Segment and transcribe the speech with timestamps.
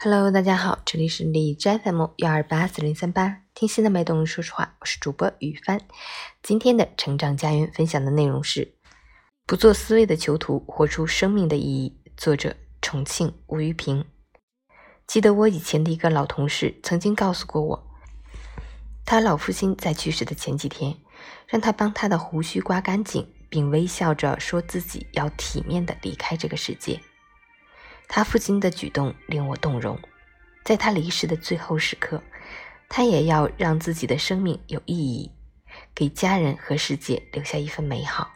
[0.00, 5.80] Hello，大家好，这里是李斋 FM 幺二八四零三八，听心的脉动，说实话，我是主播雨帆。
[6.40, 8.76] 今天的成长家园分享的内容是：
[9.44, 12.00] 不做思维的囚徒，活出生命的意义。
[12.16, 14.04] 作者：重庆吴玉平。
[15.04, 17.90] 记得我以前的一个老同事曾经告诉过我，
[19.04, 20.94] 他老父亲在去世的前几天，
[21.48, 27.00] 让他帮他的胡须刮干净，并微笑着说自己要体面的离开这个世界。
[28.08, 30.00] 他父亲的举动令我动容，
[30.64, 32.22] 在他离世的最后时刻，
[32.88, 35.30] 他也要让自己的生命有意义，
[35.94, 38.32] 给家人和世界留下一份美好。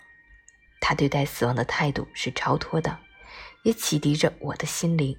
[0.78, 2.98] 他对待死亡的态度是超脱的，
[3.62, 5.16] 也启迪着我的心灵，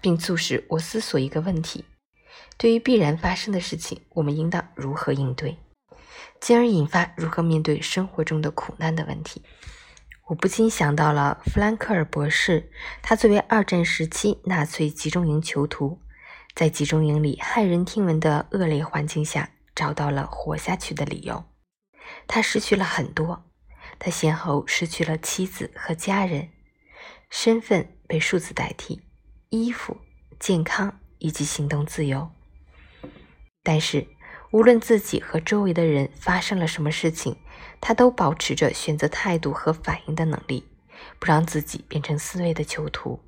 [0.00, 1.84] 并促使我思索一个问题：
[2.56, 5.56] 对于必然发生的事情，我们应当如何应对，
[6.40, 9.42] 进而引发如何面对生活中的苦难的问题。
[10.28, 12.70] 我不禁想到了弗兰克尔博士，
[13.02, 16.00] 他作为二战时期纳粹集中营囚徒，
[16.54, 21.44] 在集中营里骇人听闻的恶劣环境下，找到了活下去的理由。
[22.28, 23.50] 他失去了很多，
[23.98, 26.50] 他先后失去了妻子和家人，
[27.28, 29.02] 身份被数字代替，
[29.50, 29.98] 衣服、
[30.38, 32.30] 健康以及行动自由。
[33.64, 34.06] 但是，
[34.52, 37.36] 无论自己和周围的人发生了什么事情，
[37.80, 40.68] 他都保持着选择态度和反应的能力，
[41.18, 43.18] 不让自己变成思维的囚徒。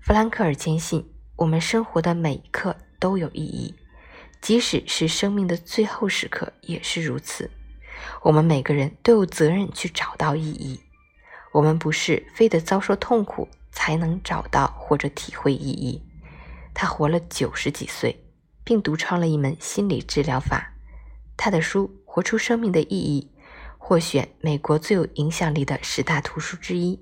[0.00, 3.74] 弗兰克尔坚信，我们生活的每一刻都有意义，
[4.40, 7.50] 即使是生命的最后时刻也是如此。
[8.22, 10.80] 我们每个人都有责任去找到意义。
[11.50, 16.00] 我们不是非得遭受痛苦才能找到或者体会意义。
[16.72, 18.24] 他活了九十几岁。
[18.64, 20.74] 并独创了一门心理治疗法。
[21.36, 23.30] 他的书《活出生命的意义》
[23.78, 27.00] 获选美国最有影响力的十大图书之一。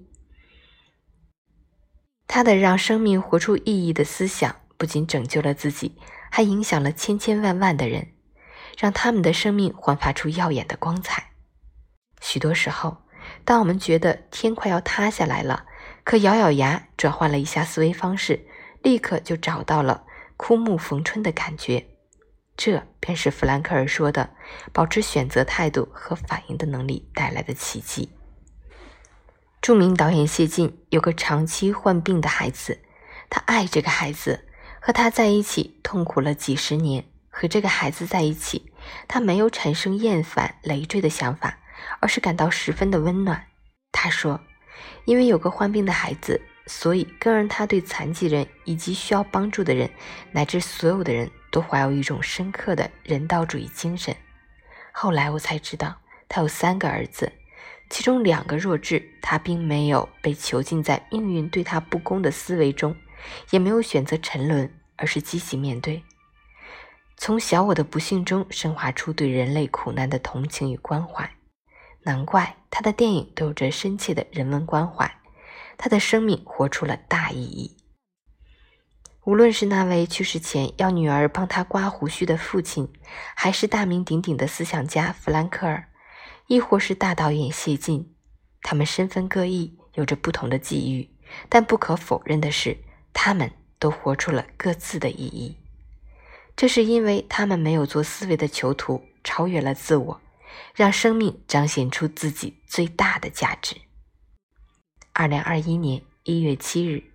[2.27, 5.97] 他的让生命活出意义的思想，不仅拯救了自己，
[6.31, 8.12] 还影响了千千万万的人，
[8.78, 11.32] 让他们的生命焕发出耀眼的光彩。
[12.20, 12.99] 许多时候，
[13.44, 15.66] 当我们觉得天快要塌下来了，
[16.04, 18.47] 可咬咬牙，转换了一下思维方式，
[18.82, 20.04] 立刻就找到了。
[20.42, 21.84] 枯木逢春的感觉，
[22.56, 24.30] 这便是弗兰克尔说的
[24.72, 28.08] 保持选择态度和反应的能力带来的奇迹。
[29.60, 32.80] 著名导演谢晋有个长期患病的孩子，
[33.28, 34.48] 他爱这个孩子，
[34.80, 37.04] 和他在一起痛苦了几十年。
[37.28, 38.72] 和这个孩子在一起，
[39.06, 41.58] 他没有产生厌烦、累赘的想法，
[42.00, 43.44] 而是感到十分的温暖。
[43.92, 44.40] 他说
[45.04, 46.40] ：“因为有个患病的孩子。”
[46.72, 49.91] 所以，更让他对残疾人以及需要帮助的人，
[50.31, 54.14] 乃至所有的人都怀有一种深刻的人道主义精神。
[54.92, 55.97] 后来我才知道，
[56.28, 57.32] 他有三个儿子，
[57.88, 59.04] 其中两个弱智。
[59.20, 62.94] 他并没有被囚禁在命运对他不公的思维中，
[63.50, 66.04] 也没有选择沉沦，而是积极面对，
[67.16, 71.28] 从小我的不幸中升华出对人类苦难的同情与关怀。
[72.04, 75.19] 难怪他的电影都有着深切的人文关怀。
[75.82, 77.78] 他的生命活出了大意义。
[79.24, 82.92] 无论是那位去世前要女儿帮他刮胡须的父亲，
[83.34, 85.88] 还是大名鼎鼎的思想家弗兰克尔，
[86.48, 88.14] 亦或是大导演谢晋，
[88.60, 91.08] 他们身份各异，有着不同的际遇，
[91.48, 92.76] 但不可否认的是，
[93.14, 95.56] 他们都活出了各自的意义。
[96.54, 100.20] 这是因为他们没有做思维的囚徒，超越了自我，
[100.74, 103.76] 让生命彰显出自己最大的价值。
[105.12, 107.09] 二零二一年一月七日。